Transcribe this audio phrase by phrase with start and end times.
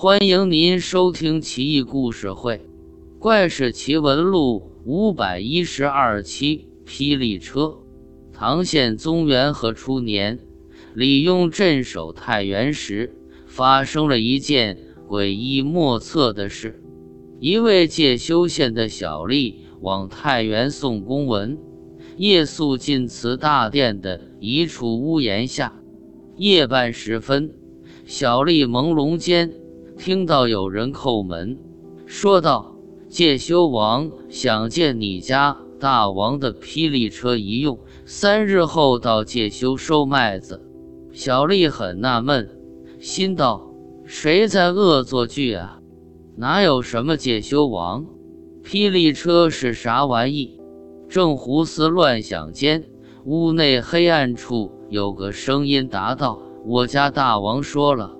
[0.00, 2.58] 欢迎您收听《奇异故事会·
[3.18, 6.68] 怪事奇闻录》五百一十二期。
[6.86, 7.78] 霹雳车。
[8.32, 10.38] 唐宪宗元和初年，
[10.94, 13.12] 李邕镇守太原时，
[13.48, 16.80] 发生了一件诡异莫测的事。
[17.40, 21.58] 一位介休县的小吏往太原送公文，
[22.16, 25.82] 夜宿晋祠大殿的一处屋檐下。
[26.36, 27.52] 夜半时分，
[28.06, 29.52] 小吏朦胧间。
[29.98, 31.58] 听到有人叩门，
[32.06, 32.76] 说道
[33.10, 40.62] ：“介休王想借你家大王的霹雳车一用，三日后到介休收麦子。”
[41.12, 42.48] 小丽很纳闷，
[43.00, 43.72] 心道
[44.06, 45.80] ：“谁在恶作剧啊？
[46.36, 48.06] 哪有什么介休王？
[48.62, 50.60] 霹雳车是啥玩意？”
[51.10, 52.84] 正胡思乱想间，
[53.24, 58.14] 屋内黑暗处有个声音答道：“我家大王说了。”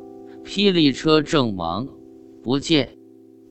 [0.48, 1.86] 霹雳车正忙，
[2.42, 2.96] 不借。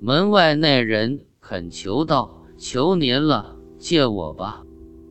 [0.02, 4.64] 门外那人恳求道：“求您了，借我吧，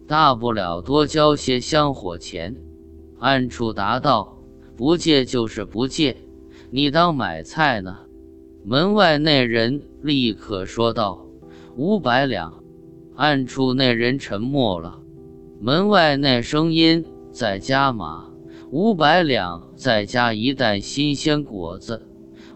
[0.04, 2.56] 大不了多交些香火钱。”
[3.20, 4.36] 暗处答道
[4.76, 6.16] ：“不借就是不借，
[6.70, 7.96] 你当买菜呢？”
[8.66, 11.24] 门外那人立刻说道
[11.78, 12.64] ：“五百两。”
[13.14, 14.98] 暗处那人沉默了。
[15.60, 18.28] 门外那声音在加码。
[18.72, 22.02] 五百两，再加一袋新鲜果子，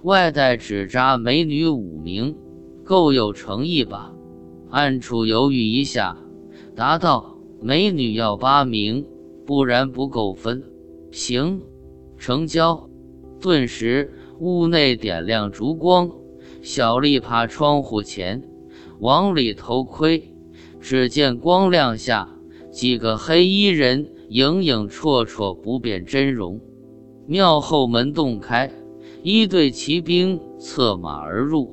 [0.03, 2.36] 外带纸扎美女五名，
[2.83, 4.12] 够有诚意吧？
[4.70, 6.17] 暗处犹豫一下，
[6.75, 9.06] 答道：“美女要八名，
[9.47, 10.64] 不然不够分。”
[11.12, 11.62] 行，
[12.19, 12.91] 成交。
[13.41, 16.11] 顿时屋内点亮烛光，
[16.61, 18.42] 小丽爬窗户前
[18.98, 20.34] 往里偷窥，
[20.80, 22.28] 只见光亮下
[22.72, 24.08] 几个黑衣人。
[24.31, 26.61] 影影绰绰，不辨真容。
[27.27, 28.73] 庙后门洞开，
[29.25, 31.69] 一队骑兵策马而入，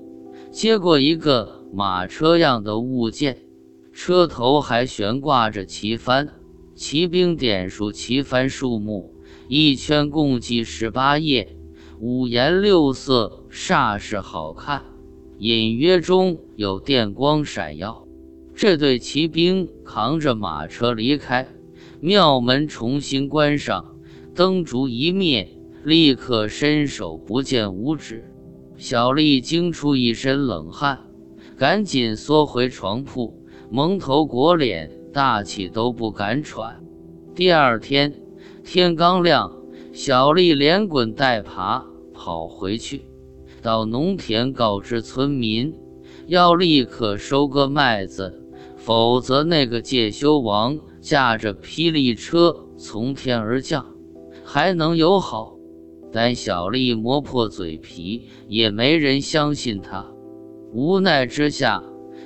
[0.52, 3.38] 接过一个马车样的物件，
[3.94, 6.28] 车头还悬挂着旗幡。
[6.74, 9.14] 骑兵点数旗幡数目，
[9.48, 11.56] 一圈共计十八页，
[12.00, 14.82] 五颜六色，煞是好看。
[15.38, 18.08] 隐约中有电光闪耀。
[18.56, 21.48] 这队骑兵扛着马车离开。
[22.00, 23.96] 庙门重新关上，
[24.36, 25.50] 灯烛一灭，
[25.84, 28.24] 立刻伸手不见五指。
[28.78, 31.00] 小丽惊出一身冷汗，
[31.58, 33.42] 赶紧缩回床铺，
[33.72, 36.84] 蒙头裹脸，大气都不敢喘。
[37.34, 38.14] 第二天
[38.64, 39.52] 天刚亮，
[39.92, 43.02] 小丽连滚带爬跑回去，
[43.64, 45.74] 到农田告知村民，
[46.28, 48.44] 要立刻收割麦子，
[48.76, 50.78] 否则那个介休王。
[51.02, 53.86] 驾着霹雳车从天而降，
[54.44, 55.56] 还能有好？
[56.12, 60.06] 但小丽磨破嘴皮，也没人相信他。
[60.74, 61.84] 无奈之下，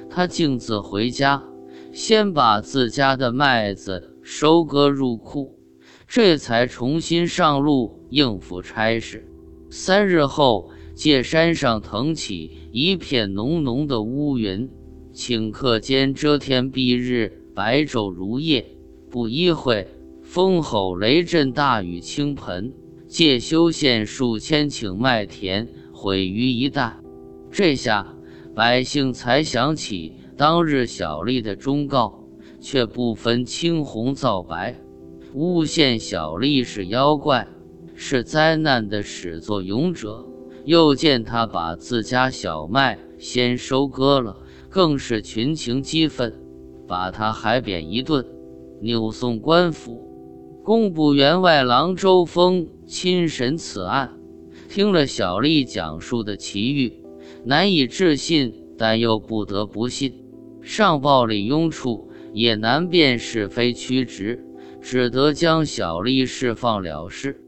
[0.10, 1.44] 他径自回家，
[1.92, 5.58] 先把自家的麦子收割入库，
[6.08, 9.28] 这才重新上路应付差事。
[9.70, 14.70] 三日后，界山上腾起一片浓浓的乌云，
[15.14, 17.41] 顷刻间遮天蔽日。
[17.54, 18.78] 白昼如夜，
[19.10, 19.88] 不一会，
[20.22, 22.74] 风吼雷震，大雨倾盆，
[23.08, 26.94] 介休县数千顷麦田毁于一旦。
[27.52, 28.16] 这下
[28.56, 32.24] 百姓才想起当日小丽的忠告，
[32.62, 34.80] 却不分青红皂白，
[35.34, 37.48] 诬陷小丽是妖怪，
[37.96, 40.26] 是灾难的始作俑者。
[40.64, 44.38] 又见他把自家小麦先收割了，
[44.70, 46.41] 更是群情激愤。
[46.92, 48.26] 把他海扁一顿，
[48.82, 50.62] 扭送官府。
[50.62, 54.12] 工部员外郎周峰亲审此案，
[54.68, 57.02] 听了小丽讲述的奇遇，
[57.46, 60.26] 难以置信，但又不得不信。
[60.62, 64.46] 上报李雍处也难辨是非曲直，
[64.82, 67.42] 只得将小丽释放了事。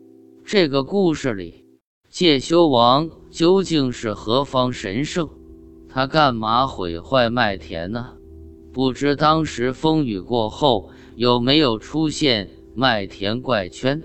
[0.46, 1.66] 这个故事里，
[2.10, 5.30] 介休王究竟是何方神圣？
[5.90, 8.14] 他干嘛毁坏麦田呢？
[8.74, 14.02] 不知当时风雨过后有没有出现麦田怪圈？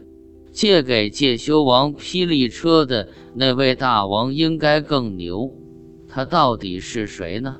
[0.52, 5.50] 借给介休王霹雳车的那位大王应该更牛，
[6.06, 7.56] 他到底是谁呢？